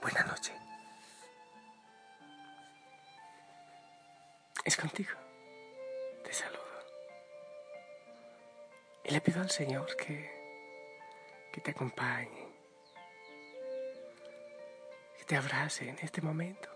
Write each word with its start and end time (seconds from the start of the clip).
Buena 0.00 0.22
noche. 0.24 0.52
Es 4.64 4.76
contigo. 4.76 5.10
Te 6.24 6.32
saludo. 6.32 6.58
Y 9.04 9.10
le 9.10 9.20
pido 9.20 9.40
al 9.40 9.50
Señor 9.50 9.96
que, 9.96 10.30
que 11.52 11.60
te 11.60 11.70
acompañe, 11.70 12.48
que 15.16 15.24
te 15.24 15.36
abrace 15.36 15.88
en 15.88 15.98
este 16.00 16.20
momento, 16.20 16.68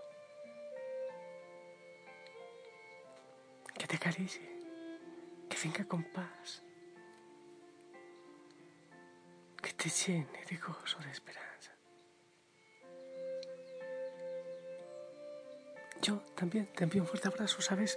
que 3.74 3.86
te 3.86 3.96
acaricie, 3.96 4.48
que 5.48 5.56
venga 5.62 5.84
con 5.84 6.02
paz, 6.04 6.62
que 9.62 9.72
te 9.74 9.88
llene 9.90 10.44
de 10.48 10.56
gozo, 10.56 10.98
de 11.00 11.10
esperanza. 11.10 11.71
Yo 16.02 16.16
también 16.34 16.66
te 16.74 16.82
envío 16.82 17.02
un 17.02 17.06
fuerte 17.06 17.28
abrazo, 17.28 17.62
¿sabes? 17.62 17.96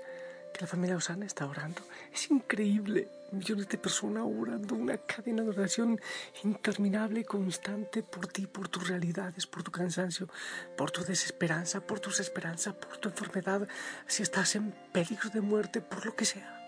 Que 0.53 0.61
la 0.61 0.67
familia 0.67 0.95
Osana 0.95 1.25
está 1.25 1.47
orando. 1.47 1.81
Es 2.13 2.29
increíble. 2.29 3.09
Millones 3.31 3.67
de 3.67 3.79
personas 3.79 4.23
orando, 4.27 4.75
una 4.75 4.99
cadena 4.99 5.41
de 5.41 5.49
oración 5.49 5.99
interminable 6.43 7.25
constante 7.25 8.03
por 8.03 8.27
ti, 8.27 8.45
por 8.45 8.69
tus 8.69 8.87
realidades, 8.87 9.47
por 9.47 9.63
tu 9.63 9.71
cansancio, 9.71 10.29
por 10.77 10.91
tu 10.91 11.03
desesperanza, 11.03 11.81
por 11.81 11.99
tus 11.99 12.19
esperanzas, 12.19 12.75
por 12.75 12.97
tu 12.97 13.09
enfermedad, 13.09 13.67
si 14.05 14.21
estás 14.21 14.55
en 14.55 14.71
peligro 14.93 15.31
de 15.31 15.41
muerte, 15.41 15.81
por 15.81 16.05
lo 16.05 16.15
que 16.15 16.25
sea. 16.25 16.61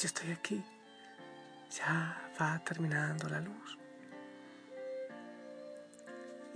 Yo 0.00 0.06
estoy 0.06 0.32
aquí. 0.32 0.64
Ya 1.70 2.32
va 2.40 2.60
terminando 2.64 3.28
la 3.28 3.40
luz 3.40 3.78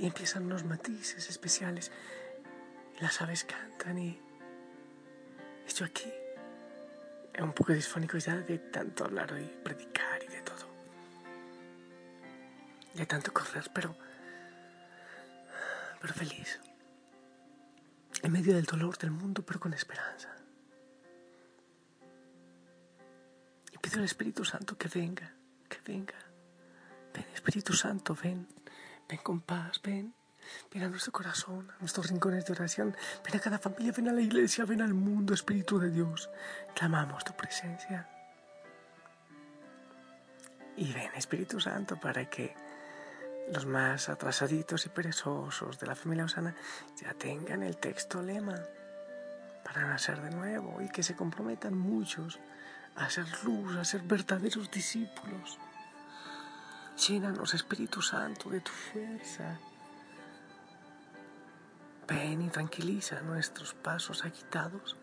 y 0.02 0.06
empiezan 0.06 0.46
unos 0.46 0.64
matices 0.64 1.30
especiales. 1.30 1.92
Las 2.98 3.22
aves 3.22 3.44
cantan 3.44 3.98
y 3.98 4.20
estoy 5.64 5.86
aquí, 5.86 6.12
un 7.38 7.52
poco 7.52 7.72
disfónico 7.72 8.18
ya 8.18 8.34
de 8.36 8.58
tanto 8.58 9.04
hablar 9.04 9.32
y 9.40 9.46
predicar 9.62 10.20
y 10.24 10.26
de 10.26 10.40
todo. 10.42 10.66
De 12.94 13.06
tanto 13.06 13.32
correr, 13.32 13.70
pero, 13.72 13.96
pero 16.00 16.12
feliz. 16.14 16.58
En 18.24 18.32
medio 18.32 18.56
del 18.56 18.64
dolor 18.64 18.98
del 18.98 19.12
mundo, 19.12 19.44
pero 19.46 19.60
con 19.60 19.72
esperanza. 19.72 20.34
Y 23.72 23.78
pido 23.78 23.98
al 23.98 24.04
Espíritu 24.04 24.44
Santo 24.44 24.76
que 24.76 24.88
venga, 24.88 25.32
que 25.68 25.78
venga. 25.86 26.18
Ven, 27.14 27.26
Espíritu 27.34 27.72
Santo, 27.72 28.16
ven. 28.20 28.48
Ven 29.08 29.20
con 29.22 29.40
paz, 29.40 29.80
ven. 29.82 30.14
Ven 30.72 30.82
a 30.82 30.88
nuestro 30.88 31.12
corazón, 31.12 31.70
a 31.70 31.78
nuestros 31.80 32.08
rincones 32.10 32.44
de 32.46 32.52
oración. 32.52 32.96
Ven 33.24 33.36
a 33.36 33.40
cada 33.40 33.58
familia, 33.58 33.92
ven 33.92 34.08
a 34.08 34.12
la 34.12 34.20
iglesia, 34.20 34.64
ven 34.64 34.82
al 34.82 34.94
mundo, 34.94 35.34
Espíritu 35.34 35.78
de 35.78 35.90
Dios. 35.90 36.30
Clamamos 36.74 37.24
tu 37.24 37.32
presencia. 37.34 38.08
Y 40.76 40.92
ven, 40.92 41.10
Espíritu 41.14 41.60
Santo, 41.60 42.00
para 42.00 42.28
que 42.28 42.54
los 43.52 43.66
más 43.66 44.08
atrasaditos 44.08 44.86
y 44.86 44.88
perezosos 44.88 45.78
de 45.78 45.86
la 45.86 45.94
familia 45.94 46.24
Osana 46.24 46.54
ya 47.00 47.12
tengan 47.14 47.62
el 47.62 47.76
texto 47.76 48.22
lema 48.22 48.58
para 49.64 49.86
nacer 49.86 50.20
de 50.20 50.30
nuevo 50.30 50.80
y 50.80 50.88
que 50.88 51.02
se 51.02 51.14
comprometan 51.14 51.76
muchos 51.76 52.40
a 52.96 53.08
ser 53.10 53.26
luz, 53.44 53.76
a 53.76 53.84
ser 53.84 54.02
verdaderos 54.02 54.70
discípulos. 54.70 55.58
Llénanos, 56.96 57.54
Espíritu 57.54 58.00
Santo, 58.02 58.50
de 58.50 58.60
tu 58.60 58.70
fuerza. 58.70 59.58
Ven 62.06 62.42
y 62.42 62.48
tranquiliza 62.48 63.20
nuestros 63.22 63.74
pasos 63.74 64.24
agitados. 64.24 64.96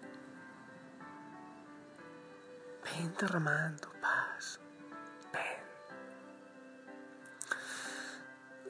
Ven 2.83 3.13
derramando 3.19 3.91
paz. 4.01 4.59
Ven. 5.33 5.63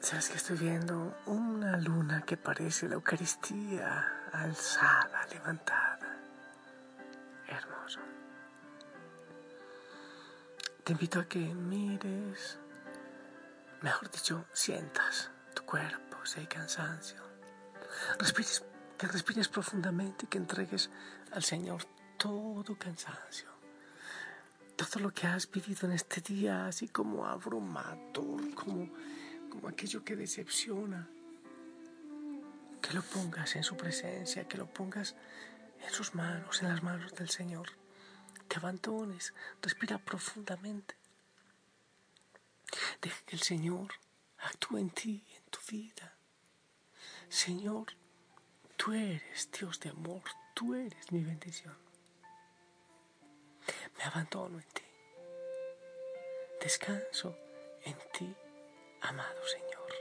Sabes 0.02 0.30
que 0.30 0.36
estoy 0.36 0.56
viendo 0.56 1.16
una 1.26 1.76
luna 1.76 2.22
que 2.22 2.36
parece 2.36 2.88
la 2.88 2.94
Eucaristía 2.94 4.28
alzada, 4.32 5.26
levantada. 5.30 6.16
Hermoso. 7.46 8.00
Te 10.84 10.92
invito 10.92 11.20
a 11.20 11.24
que 11.26 11.38
mires 11.38 12.58
mejor 13.82 14.10
dicho, 14.10 14.46
sientas 14.52 15.30
tu 15.54 15.62
cuerpo 15.64 16.24
si 16.24 16.40
hay 16.40 16.46
cansancio. 16.46 17.20
Respires, 18.18 18.64
que 18.98 19.06
respires 19.06 19.48
profundamente 19.48 20.26
y 20.26 20.28
que 20.28 20.38
entregues 20.38 20.90
al 21.32 21.42
Señor 21.42 21.84
todo 22.18 22.76
cansancio. 22.78 23.48
Todo 24.76 25.00
lo 25.00 25.10
que 25.12 25.26
has 25.26 25.50
vivido 25.50 25.86
en 25.86 25.92
este 25.92 26.20
día, 26.20 26.66
así 26.66 26.88
como 26.88 27.26
abrumador, 27.26 28.54
como, 28.54 28.90
como 29.50 29.68
aquello 29.68 30.04
que 30.04 30.16
decepciona. 30.16 31.08
Que 32.80 32.94
lo 32.94 33.02
pongas 33.02 33.56
en 33.56 33.62
su 33.62 33.76
presencia, 33.76 34.48
que 34.48 34.56
lo 34.56 34.66
pongas 34.66 35.14
en 35.86 35.90
sus 35.92 36.14
manos, 36.14 36.62
en 36.62 36.68
las 36.68 36.82
manos 36.82 37.14
del 37.14 37.28
Señor. 37.28 37.68
Te 38.48 38.56
abandones, 38.56 39.34
respira 39.62 39.98
profundamente 39.98 40.99
Deja 43.00 43.24
que 43.24 43.36
el 43.36 43.42
Señor 43.42 43.88
actúe 44.38 44.78
en 44.78 44.90
ti, 44.90 45.24
en 45.36 45.42
tu 45.50 45.58
vida. 45.70 46.14
Señor, 47.28 47.86
tú 48.76 48.92
eres 48.92 49.50
Dios 49.52 49.80
de 49.80 49.90
amor, 49.90 50.22
tú 50.54 50.74
eres 50.74 51.10
mi 51.10 51.22
bendición. 51.22 51.76
Me 53.96 54.04
abandono 54.04 54.58
en 54.58 54.68
ti. 54.68 54.82
Descanso 56.60 57.36
en 57.84 57.96
ti, 58.12 58.34
amado 59.00 59.46
Señor. 59.46 59.92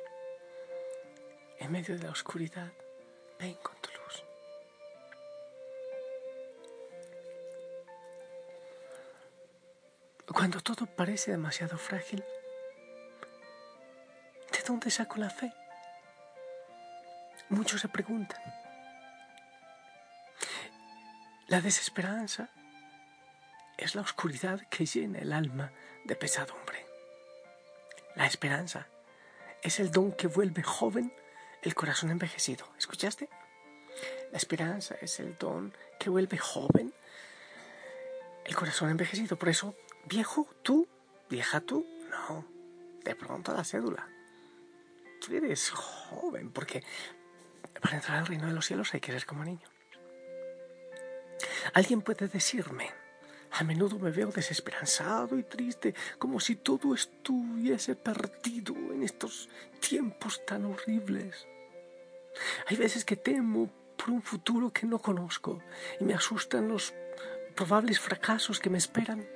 En 1.60 1.72
medio 1.72 1.98
de 1.98 2.04
la 2.04 2.12
oscuridad, 2.12 2.72
ven 3.40 3.56
con 3.56 3.76
tu 3.78 3.90
luz. 3.92 4.24
Cuando 10.34 10.60
todo 10.62 10.86
parece 10.86 11.32
demasiado 11.32 11.78
frágil, 11.78 12.24
dónde 14.70 14.92
saco 14.92 15.18
la 15.18 15.32
fe? 15.32 15.52
Muchos 17.50 17.82
se 17.82 17.88
preguntan. 17.88 18.40
La 21.48 21.60
desesperanza 21.60 22.50
es 23.78 23.96
la 23.96 24.02
oscuridad 24.02 24.62
que 24.70 24.86
llena 24.86 25.18
el 25.20 25.34
alma 25.34 25.72
de 26.06 26.16
pesadumbre. 26.16 26.86
La 28.16 28.28
esperanza 28.28 28.88
es 29.64 29.80
el 29.80 29.92
don 29.92 30.12
que 30.12 30.28
vuelve 30.28 30.62
joven 30.62 31.12
el 31.64 31.74
corazón 31.74 32.12
envejecido. 32.12 32.68
¿Escuchaste? 32.78 33.28
La 34.32 34.38
esperanza 34.38 34.96
es 35.02 35.20
el 35.20 35.36
don 35.40 35.74
que 36.00 36.12
vuelve 36.12 36.38
joven 36.38 36.94
el 38.46 38.56
corazón 38.56 38.92
envejecido. 38.92 39.36
Por 39.40 39.50
eso, 39.50 39.76
viejo 40.06 40.48
tú, 40.62 40.88
vieja 41.28 41.60
tú, 41.60 41.88
no. 42.12 42.46
De 43.04 43.16
pronto 43.16 43.52
la 43.52 43.64
cédula 43.64 44.08
tú 45.20 45.36
eres 45.36 45.70
joven, 45.70 46.52
porque 46.52 46.84
para 47.82 47.98
entrar 47.98 48.18
al 48.18 48.28
reino 48.28 48.48
de 48.48 48.54
los 48.54 48.66
cielos 48.66 48.94
hay 48.94 49.00
que 49.00 49.12
ser 49.12 49.26
como 49.26 49.44
niño. 49.44 49.68
Alguien 51.74 52.02
puede 52.02 52.28
decirme, 52.28 52.90
a 53.52 53.64
menudo 53.64 54.00
me 54.00 54.12
veo 54.12 54.32
desesperanzado 54.32 55.38
y 55.38 55.44
triste, 55.44 55.96
como 56.18 56.40
si 56.40 56.56
todo 56.56 56.94
estuviese 56.94 57.96
perdido 57.96 58.76
en 58.76 59.04
estos 59.04 59.50
tiempos 59.80 60.46
tan 60.46 60.66
horribles. 60.66 61.48
Hay 62.68 62.78
veces 62.78 63.06
que 63.06 63.16
temo 63.16 63.70
por 63.98 64.12
un 64.12 64.22
futuro 64.22 64.72
que 64.72 64.86
no 64.86 65.00
conozco 65.00 65.62
y 66.00 66.04
me 66.04 66.14
asustan 66.14 66.68
los 66.68 66.94
probables 67.56 68.00
fracasos 68.00 68.60
que 68.60 68.70
me 68.70 68.78
esperan. 68.78 69.28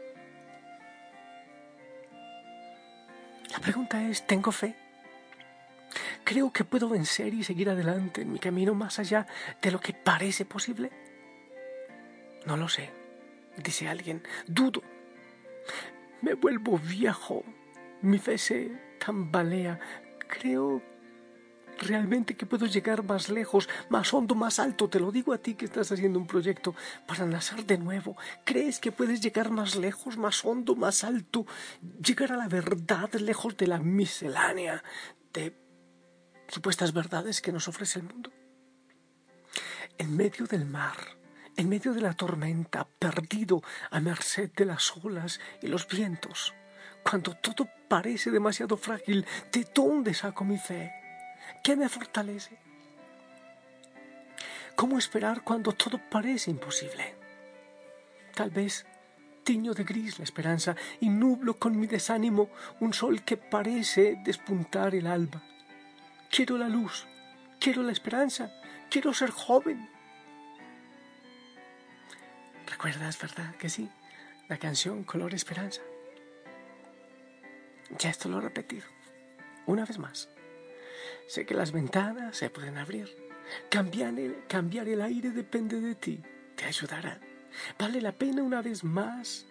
La 3.51 3.59
pregunta 3.59 4.01
es, 4.09 4.25
¿tengo 4.25 4.51
fe? 4.51 4.75
¿Creo 6.23 6.51
que 6.51 6.63
puedo 6.63 6.89
vencer 6.89 7.33
y 7.33 7.43
seguir 7.43 7.69
adelante 7.69 8.21
en 8.21 8.31
mi 8.31 8.39
camino 8.39 8.73
más 8.73 8.99
allá 8.99 9.27
de 9.61 9.71
lo 9.71 9.79
que 9.79 9.93
parece 9.93 10.45
posible? 10.45 10.91
No 12.45 12.57
lo 12.57 12.69
sé, 12.69 12.91
dice 13.57 13.87
alguien. 13.87 14.23
Dudo. 14.47 14.81
Me 16.21 16.33
vuelvo 16.35 16.77
viejo. 16.77 17.43
Mi 18.01 18.19
fe 18.19 18.37
se 18.37 18.71
tambalea. 18.99 19.79
Creo 20.27 20.81
realmente 21.79 22.35
que 22.35 22.45
puedo 22.45 22.65
llegar 22.65 23.03
más 23.03 23.29
lejos, 23.29 23.67
más 23.89 24.13
hondo, 24.13 24.35
más 24.35 24.59
alto. 24.59 24.89
Te 24.89 24.99
lo 24.99 25.11
digo 25.11 25.33
a 25.33 25.37
ti 25.37 25.55
que 25.55 25.65
estás 25.65 25.91
haciendo 25.91 26.19
un 26.19 26.27
proyecto 26.27 26.75
para 27.05 27.25
nacer 27.25 27.65
de 27.65 27.77
nuevo. 27.77 28.15
¿Crees 28.43 28.79
que 28.79 28.91
puedes 28.91 29.21
llegar 29.21 29.51
más 29.51 29.75
lejos, 29.75 30.17
más 30.17 30.43
hondo, 30.45 30.75
más 30.75 31.03
alto? 31.03 31.45
Llegar 32.01 32.31
a 32.31 32.37
la 32.37 32.47
verdad 32.47 33.11
lejos 33.13 33.57
de 33.57 33.67
la 33.67 33.79
miscelánea 33.79 34.83
de 35.33 35.62
supuestas 36.47 36.93
verdades 36.93 37.41
que 37.41 37.51
nos 37.51 37.67
ofrece 37.67 37.99
el 37.99 38.05
mundo. 38.05 38.31
En 39.97 40.15
medio 40.15 40.45
del 40.45 40.65
mar, 40.65 40.97
en 41.55 41.69
medio 41.69 41.93
de 41.93 42.01
la 42.01 42.13
tormenta, 42.13 42.87
perdido 42.99 43.61
a 43.91 43.99
merced 43.99 44.51
de 44.55 44.65
las 44.65 44.95
olas 44.97 45.39
y 45.61 45.67
los 45.67 45.87
vientos, 45.87 46.53
cuando 47.03 47.35
todo 47.35 47.67
parece 47.87 48.31
demasiado 48.31 48.77
frágil, 48.77 49.25
¿de 49.51 49.67
dónde 49.73 50.13
saco 50.13 50.43
mi 50.43 50.57
fe? 50.57 50.91
¿Qué 51.63 51.75
me 51.75 51.89
fortalece? 51.89 52.57
¿Cómo 54.75 54.97
esperar 54.97 55.43
cuando 55.43 55.73
todo 55.73 55.99
parece 56.09 56.49
imposible? 56.49 57.15
Tal 58.33 58.49
vez 58.49 58.85
tiño 59.43 59.73
de 59.73 59.83
gris 59.83 60.17
la 60.17 60.23
esperanza 60.23 60.75
y 60.99 61.09
nublo 61.09 61.59
con 61.59 61.79
mi 61.79 61.85
desánimo 61.85 62.49
un 62.79 62.93
sol 62.93 63.23
que 63.23 63.37
parece 63.37 64.17
despuntar 64.23 64.95
el 64.95 65.05
alba. 65.05 65.43
Quiero 66.35 66.57
la 66.57 66.67
luz, 66.67 67.05
quiero 67.59 67.83
la 67.83 67.91
esperanza, 67.91 68.51
quiero 68.89 69.13
ser 69.13 69.29
joven. 69.29 69.87
¿Recuerdas, 72.65 73.21
verdad 73.21 73.55
que 73.57 73.69
sí? 73.69 73.87
La 74.49 74.57
canción 74.57 75.03
Color 75.03 75.35
Esperanza. 75.35 75.81
Ya 77.99 78.09
esto 78.09 78.29
lo 78.29 78.39
he 78.39 78.41
repetido. 78.41 78.87
Una 79.67 79.85
vez 79.85 79.99
más. 79.99 80.27
Sé 81.27 81.45
que 81.45 81.53
las 81.53 81.71
ventanas 81.71 82.35
se 82.35 82.49
pueden 82.49 82.79
abrir. 82.79 83.15
Cambiar 83.69 84.17
el, 84.17 84.43
cambiar 84.47 84.87
el 84.87 85.03
aire 85.03 85.29
depende 85.29 85.79
de 85.79 85.93
ti. 85.93 86.19
Te 86.55 86.65
ayudará. 86.65 87.19
Vale 87.77 88.01
la 88.01 88.11
pena 88.11 88.41
una 88.41 88.63
vez 88.63 88.83
más 88.83 89.45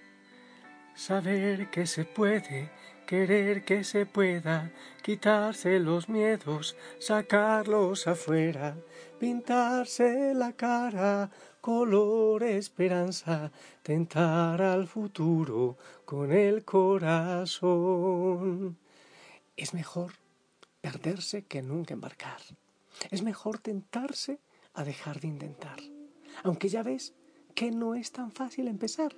saber 0.96 1.70
que 1.70 1.86
se 1.86 2.04
puede, 2.04 2.72
querer 3.12 3.62
que 3.62 3.84
se 3.84 4.06
pueda, 4.06 4.72
quitarse 5.02 5.78
los 5.78 6.08
miedos, 6.08 6.76
sacarlos 6.98 8.06
afuera, 8.06 8.74
pintarse 9.20 10.32
la 10.32 10.54
cara, 10.54 11.30
color 11.60 12.42
esperanza, 12.42 13.52
tentar 13.82 14.62
al 14.62 14.86
futuro 14.88 15.76
con 16.06 16.32
el 16.32 16.64
corazón. 16.64 17.68
Es 19.58 19.74
mejor 19.74 20.14
perderse 20.80 21.44
que 21.44 21.60
nunca 21.60 21.92
embarcar. 21.92 22.40
Es 23.10 23.22
mejor 23.22 23.58
tentarse 23.58 24.38
a 24.72 24.84
dejar 24.84 25.20
de 25.20 25.28
intentar. 25.28 25.80
Aunque 26.44 26.70
ya 26.70 26.82
ves 26.82 27.12
que 27.54 27.72
no 27.72 27.94
es 27.94 28.10
tan 28.10 28.32
fácil 28.32 28.68
empezar. 28.68 29.14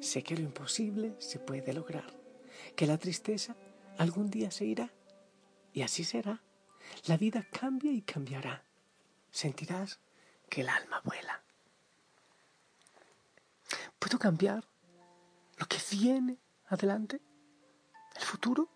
Sé 0.00 0.24
que 0.24 0.34
lo 0.34 0.42
imposible 0.42 1.14
se 1.18 1.38
puede 1.38 1.72
lograr, 1.72 2.21
que 2.76 2.86
la 2.86 2.98
tristeza 2.98 3.56
algún 3.98 4.30
día 4.30 4.50
se 4.50 4.64
irá. 4.64 4.92
Y 5.72 5.82
así 5.82 6.04
será. 6.04 6.42
La 7.06 7.16
vida 7.16 7.46
cambia 7.50 7.92
y 7.92 8.02
cambiará. 8.02 8.64
Sentirás 9.30 10.00
que 10.48 10.60
el 10.60 10.68
alma 10.68 11.00
vuela. 11.04 11.42
¿Puedo 13.98 14.18
cambiar 14.18 14.64
lo 15.56 15.66
que 15.66 15.78
viene 15.90 16.38
adelante? 16.66 17.20
¿El 18.16 18.22
futuro? 18.22 18.68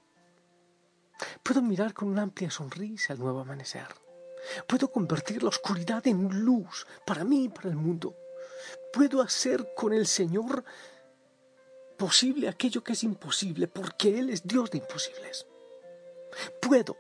Puedo 1.43 1.63
mirar 1.63 1.95
con 1.95 2.09
una 2.09 2.23
amplia 2.23 2.51
sonrisa 2.51 3.13
el 3.13 3.19
nuevo 3.19 3.41
amanecer. 3.41 3.89
Puedo 4.67 4.91
convertir 4.91 5.43
la 5.43 5.49
oscuridad 5.49 6.07
en 6.07 6.45
luz 6.45 6.87
para 7.05 7.25
mí 7.25 7.45
y 7.45 7.49
para 7.49 7.69
el 7.69 7.77
mundo. 7.77 8.17
Puedo 8.93 9.21
hacer 9.21 9.75
con 9.75 9.93
el 9.93 10.07
Señor 10.07 10.65
posible 11.97 12.49
aquello 12.49 12.83
que 12.83 12.93
es 12.93 13.03
imposible, 13.03 13.69
porque 13.69 14.19
Él 14.19 14.31
es 14.31 14.47
Dios 14.47 14.71
de 14.71 14.79
imposibles. 14.79 15.47
Puedo, 16.61 16.97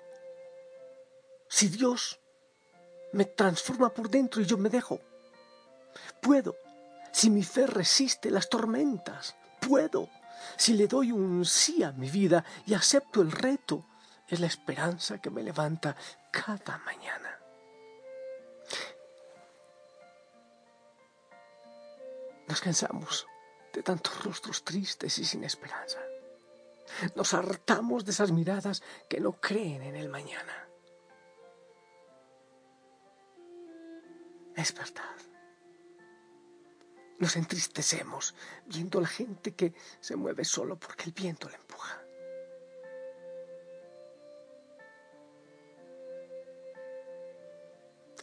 si 1.48 1.68
Dios 1.68 2.18
me 3.12 3.24
transforma 3.24 3.90
por 3.90 4.10
dentro 4.10 4.40
y 4.40 4.46
yo 4.46 4.58
me 4.58 4.68
dejo. 4.68 5.00
Puedo, 6.20 6.56
si 7.12 7.30
mi 7.30 7.42
fe 7.42 7.66
resiste 7.66 8.30
las 8.30 8.48
tormentas. 8.48 9.36
Puedo, 9.60 10.08
si 10.56 10.74
le 10.74 10.86
doy 10.86 11.12
un 11.12 11.44
sí 11.44 11.82
a 11.82 11.92
mi 11.92 12.10
vida 12.10 12.44
y 12.66 12.74
acepto 12.74 13.22
el 13.22 13.32
reto 13.32 13.86
es 14.28 14.40
la 14.40 14.46
esperanza 14.46 15.20
que 15.20 15.30
me 15.30 15.42
levanta 15.42 15.96
cada 16.30 16.78
mañana. 16.78 17.40
Nos 22.48 22.60
cansamos 22.60 23.26
de 23.76 23.82
tantos 23.82 24.24
rostros 24.24 24.64
tristes 24.64 25.18
y 25.18 25.24
sin 25.24 25.44
esperanza. 25.44 26.00
Nos 27.14 27.34
hartamos 27.34 28.06
de 28.06 28.12
esas 28.12 28.32
miradas 28.32 28.82
que 29.08 29.20
no 29.20 29.32
creen 29.32 29.82
en 29.82 29.96
el 29.96 30.08
mañana. 30.08 30.66
Es 34.56 34.74
verdad. 34.74 35.16
Nos 37.18 37.36
entristecemos 37.36 38.34
viendo 38.64 38.98
a 38.98 39.02
la 39.02 39.08
gente 39.08 39.54
que 39.54 39.74
se 40.00 40.16
mueve 40.16 40.46
solo 40.46 40.78
porque 40.78 41.04
el 41.04 41.12
viento 41.12 41.50
le 41.50 41.56
empuja. 41.56 42.02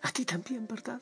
A 0.02 0.12
ti 0.12 0.26
también, 0.26 0.68
¿verdad? 0.68 1.00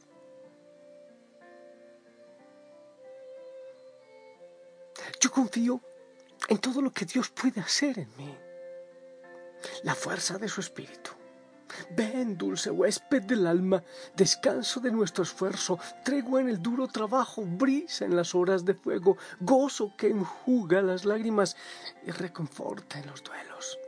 Confío 5.42 5.82
en 6.50 6.60
todo 6.60 6.84
lo 6.84 6.92
que 6.92 7.06
Dios 7.06 7.30
puede 7.30 7.62
hacer 7.62 7.98
en 7.98 8.10
mí. 8.16 8.38
La 9.82 9.96
fuerza 9.96 10.38
de 10.38 10.48
su 10.48 10.62
espíritu. 10.62 11.10
Ven, 11.98 12.38
dulce 12.38 12.70
huésped 12.70 13.24
del 13.24 13.48
alma, 13.48 13.82
descanso 14.16 14.80
de 14.80 14.92
nuestro 14.92 15.24
esfuerzo, 15.24 15.80
tregua 16.06 16.42
en 16.42 16.50
el 16.50 16.62
duro 16.62 16.88
trabajo, 16.88 17.44
brisa 17.44 18.06
en 18.06 18.16
las 18.16 18.36
horas 18.36 18.66
de 18.66 18.76
fuego, 18.76 19.18
gozo 19.40 19.96
que 19.98 20.10
enjuga 20.10 20.84
las 20.84 21.06
lágrimas 21.06 21.56
y 22.06 22.12
reconforta 22.12 23.00
en 23.00 23.08
los 23.08 23.24
duelos 23.24 23.81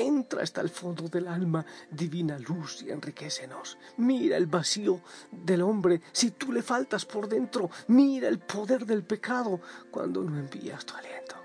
entra 0.00 0.42
hasta 0.42 0.60
el 0.60 0.68
fondo 0.68 1.08
del 1.08 1.28
alma, 1.28 1.64
divina 1.90 2.38
luz 2.38 2.82
y 2.82 2.90
enriquecenos. 2.90 3.78
Mira 3.98 4.36
el 4.36 4.46
vacío 4.46 5.00
del 5.30 5.62
hombre 5.62 6.00
si 6.12 6.32
tú 6.32 6.52
le 6.52 6.62
faltas 6.62 7.04
por 7.04 7.28
dentro. 7.28 7.70
Mira 7.88 8.28
el 8.28 8.38
poder 8.38 8.86
del 8.86 9.04
pecado 9.04 9.60
cuando 9.90 10.22
no 10.22 10.38
envías 10.38 10.84
tu 10.84 10.94
aliento. 10.94 11.36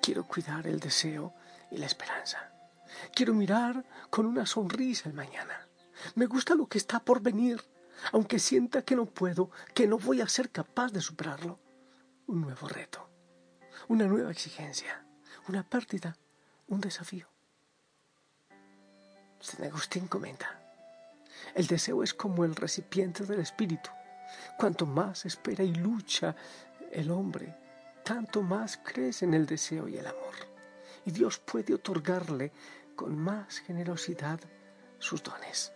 Quiero 0.00 0.26
cuidar 0.26 0.66
el 0.66 0.80
deseo 0.80 1.34
y 1.70 1.78
la 1.78 1.86
esperanza. 1.86 2.52
Quiero 3.14 3.34
mirar 3.34 3.84
con 4.10 4.26
una 4.26 4.46
sonrisa 4.46 5.08
el 5.08 5.14
mañana. 5.14 5.66
Me 6.14 6.26
gusta 6.26 6.54
lo 6.54 6.66
que 6.66 6.78
está 6.78 7.00
por 7.00 7.22
venir, 7.22 7.62
aunque 8.12 8.38
sienta 8.38 8.82
que 8.82 8.96
no 8.96 9.06
puedo, 9.06 9.50
que 9.72 9.86
no 9.86 9.98
voy 9.98 10.20
a 10.20 10.28
ser 10.28 10.50
capaz 10.50 10.92
de 10.92 11.00
superarlo. 11.00 11.58
Un 12.26 12.42
nuevo 12.42 12.68
reto, 12.68 13.08
una 13.88 14.06
nueva 14.06 14.30
exigencia 14.30 15.03
una 15.48 15.62
pérdida, 15.62 16.16
un 16.68 16.80
desafío. 16.80 17.26
San 19.40 19.64
Agustín 19.64 20.06
comenta, 20.06 20.58
el 21.54 21.66
deseo 21.66 22.02
es 22.02 22.14
como 22.14 22.44
el 22.44 22.56
recipiente 22.56 23.24
del 23.24 23.40
espíritu. 23.40 23.90
Cuanto 24.58 24.86
más 24.86 25.26
espera 25.26 25.62
y 25.62 25.74
lucha 25.74 26.34
el 26.90 27.10
hombre, 27.10 27.54
tanto 28.04 28.42
más 28.42 28.78
crece 28.78 29.24
en 29.24 29.34
el 29.34 29.46
deseo 29.46 29.88
y 29.88 29.96
el 29.96 30.06
amor. 30.06 30.34
Y 31.04 31.10
Dios 31.10 31.38
puede 31.38 31.74
otorgarle 31.74 32.52
con 32.96 33.16
más 33.16 33.58
generosidad 33.58 34.40
sus 34.98 35.22
dones. 35.22 35.72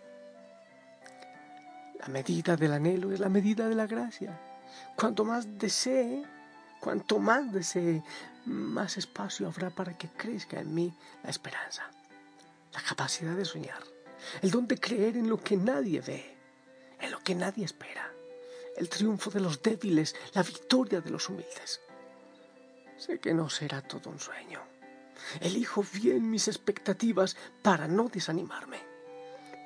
La 1.99 2.07
medida 2.07 2.55
del 2.55 2.73
anhelo 2.73 3.11
es 3.11 3.19
la 3.19 3.29
medida 3.29 3.67
de 3.67 3.75
la 3.75 3.85
gracia. 3.85 4.39
Cuanto 4.95 5.25
más 5.25 5.57
desee, 5.57 6.23
cuanto 6.79 7.19
más 7.19 7.51
desee, 7.51 8.01
más 8.49 8.97
espacio 8.97 9.47
habrá 9.47 9.69
para 9.69 9.97
que 9.97 10.09
crezca 10.09 10.59
en 10.59 10.73
mí 10.73 10.93
la 11.23 11.29
esperanza, 11.29 11.89
la 12.73 12.81
capacidad 12.81 13.35
de 13.35 13.45
soñar, 13.45 13.83
el 14.41 14.51
don 14.51 14.67
de 14.67 14.79
creer 14.79 15.17
en 15.17 15.29
lo 15.29 15.37
que 15.37 15.55
nadie 15.55 16.01
ve, 16.01 16.35
en 16.99 17.11
lo 17.11 17.19
que 17.19 17.35
nadie 17.35 17.65
espera, 17.65 18.11
el 18.75 18.89
triunfo 18.89 19.29
de 19.29 19.39
los 19.39 19.61
débiles, 19.61 20.15
la 20.33 20.43
victoria 20.43 21.01
de 21.01 21.09
los 21.09 21.29
humildes. 21.29 21.81
Sé 22.97 23.19
que 23.19 23.33
no 23.33 23.49
será 23.49 23.81
todo 23.81 24.09
un 24.09 24.19
sueño. 24.19 24.61
Elijo 25.39 25.83
bien 25.93 26.29
mis 26.29 26.47
expectativas 26.47 27.37
para 27.61 27.87
no 27.87 28.09
desanimarme. 28.09 28.79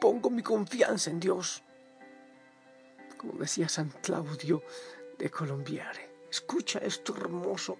Pongo 0.02 0.30
mi 0.30 0.44
confianza 0.44 1.10
en 1.10 1.20
Dios. 1.20 1.64
Como 3.18 3.34
decía 3.40 3.70
San 3.70 3.90
Claudio 4.02 4.64
de 5.18 5.30
Colombiare, 5.30 6.26
escucha 6.30 6.80
esto 6.80 7.16
hermoso 7.16 7.78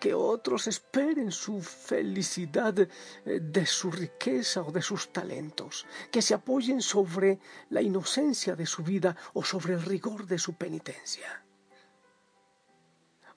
que 0.00 0.14
otros 0.14 0.66
esperen 0.66 1.32
su 1.32 1.60
felicidad 1.62 2.78
eh, 2.78 2.88
de 3.24 3.66
su 3.66 3.90
riqueza 3.90 4.62
o 4.62 4.70
de 4.70 4.82
sus 4.82 5.12
talentos, 5.12 5.86
que 6.10 6.22
se 6.22 6.34
apoyen 6.34 6.80
sobre 6.80 7.38
la 7.70 7.82
inocencia 7.82 8.54
de 8.56 8.66
su 8.66 8.82
vida 8.82 9.16
o 9.32 9.44
sobre 9.44 9.74
el 9.74 9.82
rigor 9.82 10.26
de 10.26 10.38
su 10.38 10.54
penitencia, 10.54 11.44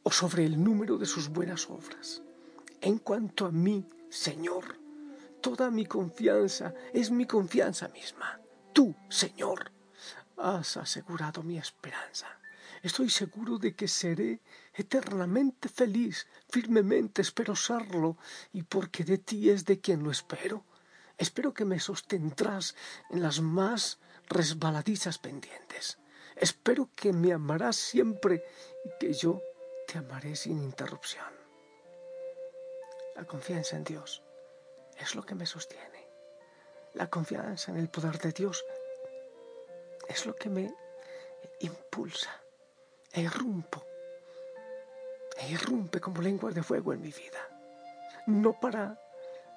o 0.04 0.12
sobre 0.12 0.46
el 0.46 0.62
número 0.64 0.98
de 0.98 1.06
sus 1.06 1.30
buenas 1.30 1.70
obras. 1.70 2.22
En 2.82 3.00
cuanto 3.00 3.46
a 3.46 3.52
mí, 3.52 3.86
Señor, 4.10 4.78
toda 5.42 5.72
mi 5.72 5.86
confianza 5.86 6.74
es 6.94 7.12
mi 7.12 7.26
confianza 7.26 7.88
misma. 7.90 8.40
Tú, 8.74 8.96
Señor, 9.10 9.72
has 10.38 10.78
asegurado 10.78 11.42
mi 11.42 11.58
esperanza. 11.58 12.28
Estoy 12.84 13.10
seguro 13.10 13.58
de 13.58 13.76
que 13.76 13.88
seré 13.88 14.40
eternamente 14.74 15.68
feliz, 15.70 16.28
firmemente 16.50 17.22
espero 17.22 17.56
serlo, 17.56 18.18
y 18.54 18.64
porque 18.64 19.04
de 19.04 19.18
ti 19.18 19.50
es 19.50 19.66
de 19.66 19.80
quien 19.80 20.04
lo 20.04 20.12
espero. 20.12 20.66
Espero 21.18 21.54
que 21.54 21.66
me 21.66 21.80
sostendrás 21.80 22.76
en 23.10 23.22
las 23.22 23.42
más 23.42 24.00
resbaladizas 24.30 25.18
pendientes. 25.18 25.98
Espero 26.36 26.90
que 26.96 27.14
me 27.14 27.34
amarás 27.34 27.76
siempre 27.76 28.44
y 28.86 28.90
que 29.00 29.14
yo 29.14 29.42
te 29.88 29.98
amaré 29.98 30.36
sin 30.36 30.62
interrupción. 30.62 31.34
La 33.16 33.26
confianza 33.26 33.76
en 33.76 33.84
Dios 33.84 34.22
es 35.00 35.16
lo 35.16 35.24
que 35.24 35.34
me 35.34 35.48
sostiene. 35.48 36.08
La 36.94 37.10
confianza 37.10 37.72
en 37.72 37.78
el 37.78 37.90
poder 37.90 38.20
de 38.20 38.32
Dios 38.32 38.64
es 40.08 40.28
lo 40.28 40.36
que 40.36 40.50
me 40.50 40.72
impulsa 41.62 42.47
e 43.12 43.22
irrumpo, 43.22 43.86
e 45.38 45.52
irrumpe 45.52 46.00
como 46.00 46.22
lenguas 46.22 46.54
de 46.56 46.64
fuego 46.64 46.94
en 46.94 47.02
mi 47.02 47.12
vida. 47.12 47.42
No 48.28 48.60
para 48.60 49.00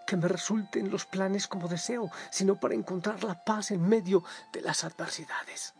que 0.06 0.16
me 0.16 0.28
resulten 0.28 0.90
los 0.90 1.06
planes 1.06 1.46
como 1.46 1.68
deseo, 1.68 2.10
sino 2.30 2.58
para 2.58 2.74
encontrar 2.74 3.22
la 3.24 3.44
paz 3.44 3.70
en 3.70 3.88
medio 3.88 4.24
de 4.52 4.60
las 4.60 4.84
adversidades. 4.84 5.74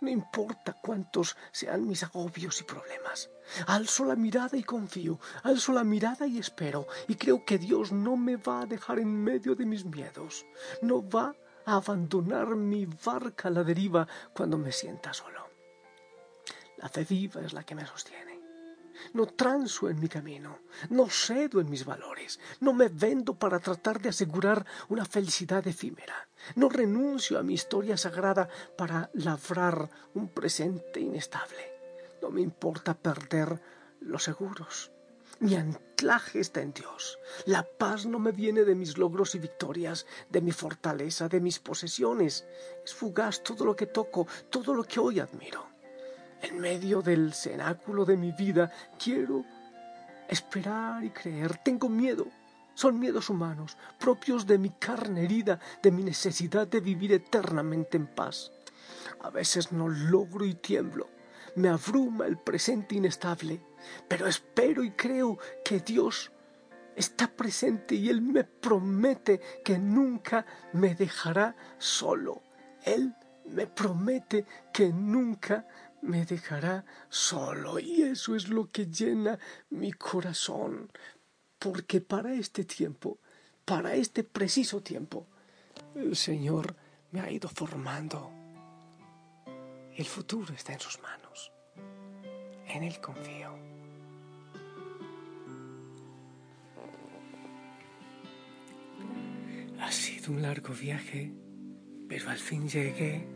No 0.00 0.10
importa 0.10 0.74
cuántos 0.74 1.36
sean 1.52 1.86
mis 1.86 2.02
agobios 2.02 2.60
y 2.60 2.64
problemas. 2.64 3.30
Alzo 3.66 4.04
la 4.04 4.14
mirada 4.14 4.58
y 4.58 4.62
confío, 4.62 5.18
alzo 5.42 5.72
la 5.72 5.84
mirada 5.84 6.26
y 6.26 6.38
espero, 6.38 6.86
y 7.08 7.14
creo 7.14 7.44
que 7.46 7.58
Dios 7.58 7.92
no 7.92 8.16
me 8.16 8.36
va 8.36 8.62
a 8.62 8.66
dejar 8.66 8.98
en 8.98 9.08
medio 9.08 9.54
de 9.54 9.64
mis 9.64 9.86
miedos, 9.86 10.44
no 10.82 11.08
va 11.08 11.34
a 11.64 11.76
abandonar 11.76 12.48
mi 12.56 12.84
barca 12.84 13.48
a 13.48 13.50
la 13.50 13.64
deriva 13.64 14.06
cuando 14.34 14.58
me 14.58 14.70
sienta 14.70 15.14
solo. 15.14 15.35
La 16.78 16.88
fe 16.88 17.04
viva 17.04 17.40
es 17.40 17.52
la 17.52 17.64
que 17.64 17.74
me 17.74 17.86
sostiene. 17.86 18.36
No 19.12 19.26
transo 19.26 19.88
en 19.88 20.00
mi 20.00 20.08
camino, 20.08 20.60
no 20.90 21.08
cedo 21.08 21.60
en 21.60 21.70
mis 21.70 21.84
valores, 21.84 22.40
no 22.60 22.72
me 22.72 22.88
vendo 22.88 23.34
para 23.34 23.60
tratar 23.60 24.00
de 24.00 24.08
asegurar 24.08 24.64
una 24.88 25.04
felicidad 25.04 25.66
efímera, 25.66 26.28
no 26.54 26.68
renuncio 26.68 27.38
a 27.38 27.42
mi 27.42 27.54
historia 27.54 27.96
sagrada 27.96 28.48
para 28.76 29.10
labrar 29.14 29.90
un 30.14 30.28
presente 30.28 31.00
inestable. 31.00 31.72
No 32.22 32.30
me 32.30 32.40
importa 32.40 32.94
perder 32.94 33.60
los 34.00 34.24
seguros. 34.24 34.90
Mi 35.38 35.54
anclaje 35.54 36.40
está 36.40 36.62
en 36.62 36.72
Dios. 36.72 37.18
La 37.44 37.62
paz 37.62 38.06
no 38.06 38.18
me 38.18 38.32
viene 38.32 38.64
de 38.64 38.74
mis 38.74 38.96
logros 38.96 39.34
y 39.34 39.38
victorias, 39.38 40.06
de 40.30 40.40
mi 40.40 40.52
fortaleza, 40.52 41.28
de 41.28 41.40
mis 41.40 41.58
posesiones. 41.58 42.46
Es 42.82 42.94
fugaz 42.94 43.42
todo 43.42 43.66
lo 43.66 43.76
que 43.76 43.86
toco, 43.86 44.26
todo 44.48 44.72
lo 44.72 44.84
que 44.84 44.98
hoy 44.98 45.20
admiro. 45.20 45.75
En 46.42 46.58
medio 46.60 47.02
del 47.02 47.32
cenáculo 47.32 48.04
de 48.04 48.16
mi 48.16 48.32
vida 48.32 48.70
quiero 49.02 49.44
esperar 50.28 51.02
y 51.04 51.10
creer. 51.10 51.58
Tengo 51.58 51.88
miedo. 51.88 52.26
Son 52.74 52.98
miedos 52.98 53.30
humanos, 53.30 53.78
propios 53.98 54.46
de 54.46 54.58
mi 54.58 54.68
carne 54.68 55.24
herida, 55.24 55.58
de 55.82 55.90
mi 55.90 56.02
necesidad 56.02 56.68
de 56.68 56.80
vivir 56.80 57.12
eternamente 57.12 57.96
en 57.96 58.06
paz. 58.06 58.52
A 59.20 59.30
veces 59.30 59.72
no 59.72 59.88
logro 59.88 60.44
y 60.44 60.54
tiemblo. 60.54 61.08
Me 61.54 61.70
abruma 61.70 62.26
el 62.26 62.36
presente 62.36 62.96
inestable, 62.96 63.62
pero 64.08 64.26
espero 64.26 64.84
y 64.84 64.90
creo 64.90 65.38
que 65.64 65.80
Dios 65.80 66.30
está 66.94 67.28
presente 67.28 67.94
y 67.94 68.10
Él 68.10 68.20
me 68.20 68.44
promete 68.44 69.40
que 69.64 69.78
nunca 69.78 70.44
me 70.74 70.94
dejará 70.94 71.56
solo. 71.78 72.42
Él 72.84 73.14
me 73.46 73.66
promete 73.66 74.44
que 74.72 74.88
nunca 74.88 75.66
me 76.02 76.24
dejará 76.24 76.84
solo 77.08 77.78
y 77.78 78.02
eso 78.02 78.34
es 78.36 78.48
lo 78.48 78.68
que 78.68 78.86
llena 78.86 79.38
mi 79.70 79.92
corazón, 79.92 80.90
porque 81.58 82.00
para 82.00 82.34
este 82.34 82.64
tiempo, 82.64 83.18
para 83.64 83.94
este 83.94 84.22
preciso 84.24 84.80
tiempo, 84.80 85.26
el 85.94 86.16
Señor 86.16 86.76
me 87.10 87.20
ha 87.20 87.30
ido 87.30 87.48
formando. 87.48 88.30
El 89.96 90.04
futuro 90.04 90.54
está 90.54 90.72
en 90.72 90.80
sus 90.80 91.00
manos. 91.00 91.52
En 92.68 92.82
Él 92.82 93.00
confío. 93.00 93.56
Ha 99.80 99.92
sido 99.92 100.32
un 100.32 100.42
largo 100.42 100.74
viaje, 100.74 101.32
pero 102.08 102.30
al 102.30 102.38
fin 102.38 102.68
llegué 102.68 103.35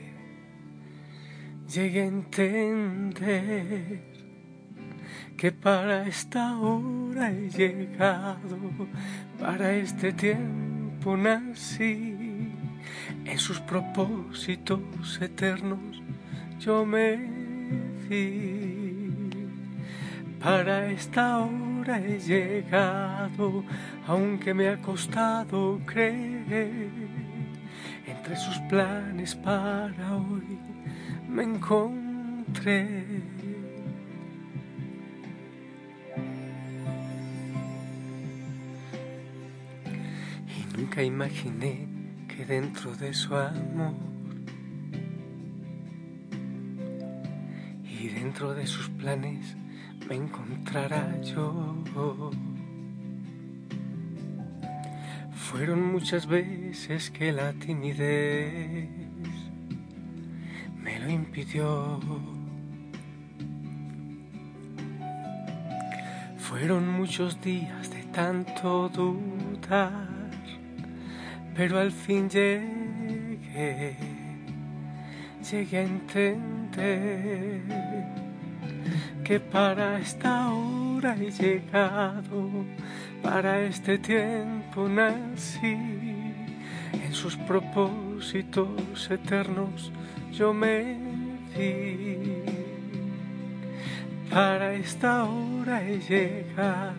llegué 1.71 2.01
a 2.01 2.05
entender 2.05 4.01
que 5.37 5.51
para 5.53 6.05
esta 6.05 6.59
hora 6.59 7.31
he 7.31 7.49
llegado, 7.49 8.57
para 9.39 9.73
este 9.73 10.11
tiempo 10.11 11.15
nací, 11.15 12.51
en 13.23 13.39
sus 13.39 13.59
propósitos 13.61 15.21
eternos 15.21 16.01
yo 16.59 16.85
me 16.85 17.15
vi. 18.09 19.13
Para 20.43 20.87
esta 20.87 21.39
hora 21.39 21.99
he 21.99 22.19
llegado, 22.19 23.63
aunque 24.07 24.53
me 24.53 24.67
ha 24.67 24.81
costado 24.81 25.79
creer, 25.85 26.89
entre 28.05 28.35
sus 28.35 28.57
planes 28.69 29.35
para 29.35 30.17
hoy 30.17 30.59
me 31.31 31.43
encontré. 31.43 33.05
Y 40.47 40.77
nunca 40.77 41.01
imaginé 41.01 41.87
que 42.27 42.45
dentro 42.45 42.93
de 42.95 43.13
su 43.13 43.33
amor 43.35 43.95
y 47.83 48.09
dentro 48.09 48.53
de 48.53 48.67
sus 48.67 48.89
planes 48.89 49.55
me 50.09 50.15
encontrará 50.15 51.21
yo. 51.21 52.31
Fueron 55.33 55.91
muchas 55.91 56.27
veces 56.27 57.09
que 57.11 57.31
la 57.31 57.53
timidez 57.53 59.10
lo 61.01 61.09
impidió. 61.09 61.99
Fueron 66.37 66.87
muchos 66.87 67.41
días 67.41 67.89
de 67.89 68.03
tanto 68.11 68.89
dudar, 68.89 70.07
pero 71.55 71.79
al 71.79 71.91
fin 71.91 72.29
llegué, 72.29 73.95
llegué 75.49 75.77
a 75.77 75.81
entender 75.81 77.61
que 79.23 79.39
para 79.39 79.99
esta 79.99 80.51
hora 80.51 81.15
he 81.15 81.31
llegado, 81.31 82.65
para 83.23 83.61
este 83.61 83.97
tiempo 83.97 84.87
nací, 84.89 85.77
en 86.93 87.13
sus 87.13 87.37
propósitos 87.37 88.10
eternos 89.09 89.91
yo 90.31 90.53
me 90.53 90.97
di 91.55 92.41
para 94.29 94.73
esta 94.73 95.25
hora 95.25 95.83
he 95.83 95.99
llegado, 95.99 96.95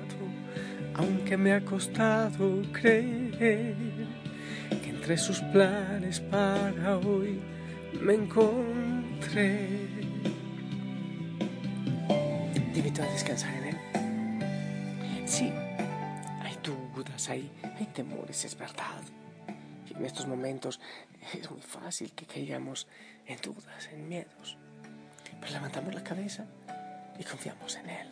aunque 0.95 1.39
me 1.39 1.55
ha 1.55 1.65
costado 1.65 2.61
creer 2.73 3.75
que 4.69 4.91
entre 4.91 5.17
sus 5.17 5.41
planes 5.41 6.21
para 6.21 6.99
hoy 6.99 7.41
me 8.03 8.15
encontré. 8.15 9.89
Te 12.75 12.79
invito 12.79 13.03
a 13.03 13.07
descansar 13.07 13.55
en 13.55 13.65
él. 13.65 13.79
Sí, 15.25 15.51
hay 16.43 16.59
dudas, 16.63 17.31
hay 17.31 17.51
temores, 17.95 18.45
es 18.45 18.59
verdad. 18.59 19.01
En 20.03 20.07
estos 20.07 20.27
momentos 20.27 20.81
es 21.33 21.49
muy 21.49 21.61
fácil 21.61 22.11
que 22.11 22.27
caigamos 22.27 22.89
en 23.25 23.41
dudas, 23.41 23.89
en 23.93 24.09
miedos. 24.09 24.59
Pero 25.41 25.53
levantamos 25.53 25.95
la 25.95 26.03
cabeza 26.03 26.45
y 27.17 27.23
confiamos 27.23 27.77
en 27.77 27.89
Él. 27.89 28.09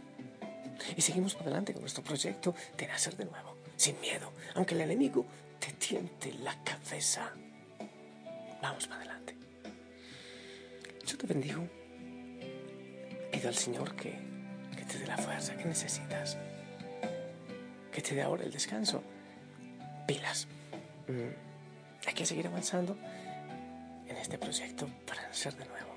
Y 0.97 1.01
seguimos 1.01 1.35
por 1.35 1.47
delante 1.47 1.73
con 1.73 1.83
nuestro 1.83 2.05
proyecto 2.05 2.55
de 2.79 2.87
nacer 2.87 3.17
de 3.17 3.25
nuevo, 3.25 3.57
sin 3.75 4.01
miedo, 4.01 4.33
aunque 4.55 4.77
el 4.77 4.83
enemigo 4.83 5.27
te 5.59 5.73
tiente 5.73 6.33
la 6.35 6.57
cabeza. 6.63 7.33
Vamos 8.63 8.87
para 8.87 9.01
adelante. 9.01 9.37
Yo 11.05 11.19
te 11.19 11.27
bendigo. 11.27 11.69
Pido 13.33 13.49
al 13.49 13.57
Señor 13.57 13.97
que, 13.97 14.17
que 14.77 14.85
te 14.85 14.97
dé 14.97 15.09
la 15.09 15.19
fuerza 15.19 15.57
que 15.57 15.65
necesitas, 15.65 16.39
que 17.91 18.01
te 18.01 18.15
dé 18.15 18.23
ahora 18.23 18.45
el 18.45 18.53
descanso. 18.53 19.03
Pilas. 20.07 20.47
Mm, 21.09 21.50
hay 22.09 22.15
que 22.15 22.27
seguir 22.27 22.47
avanzando 22.47 22.97
en 24.09 24.17
este 24.17 24.39
proyecto 24.39 24.89
para 25.07 25.23
nacer 25.23 25.55
de 25.57 25.67
nuevo. 25.67 25.95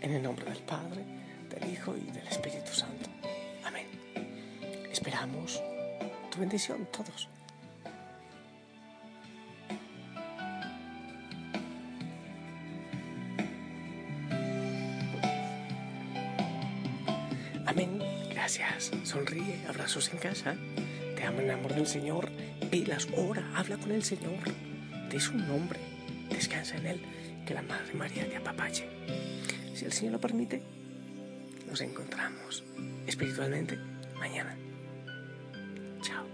En 0.00 0.12
el 0.12 0.22
nombre 0.22 0.44
del 0.44 0.62
Padre, 0.62 1.04
del 1.48 1.72
Hijo 1.72 1.96
y 1.96 2.10
del 2.10 2.26
Espíritu 2.28 2.72
Santo. 2.72 3.08
Amén. 3.64 3.86
Esperamos 4.90 5.62
tu 6.30 6.40
bendición 6.40 6.86
todos. 6.92 7.28
Amén. 17.66 17.98
Gracias. 18.30 18.92
Sonríe. 19.02 19.58
Abrazos 19.68 20.10
en 20.12 20.18
casa. 20.18 20.56
Te 21.16 21.24
amo 21.24 21.40
en 21.40 21.46
el 21.46 21.50
amor 21.50 21.74
del 21.74 21.86
Señor. 21.86 22.30
Pilas, 22.70 23.08
ora, 23.16 23.44
habla 23.54 23.76
con 23.76 23.92
el 23.92 24.02
Señor. 24.02 24.38
Te 25.10 25.16
es 25.16 25.28
un 25.28 25.46
nombre. 25.46 25.78
Descansa 26.30 26.76
en 26.76 26.86
Él. 26.86 27.00
Que 27.46 27.54
la 27.54 27.62
Madre 27.62 27.94
María 27.94 28.28
te 28.28 28.36
apapache. 28.36 28.88
Si 29.74 29.84
el 29.84 29.92
Señor 29.92 30.14
lo 30.14 30.20
permite, 30.20 30.62
nos 31.68 31.80
encontramos 31.80 32.64
espiritualmente 33.06 33.78
mañana. 34.18 34.56
Chao. 36.02 36.26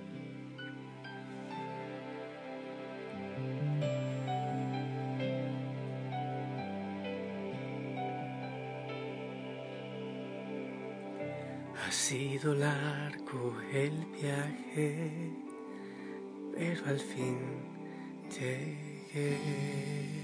Ha 11.86 11.92
sido 11.92 12.54
largo 12.54 13.60
el 13.72 14.06
viaje, 14.06 15.30
pero 16.62 16.87
al 16.87 17.01
fin 17.01 17.38
llegué. 18.31 20.21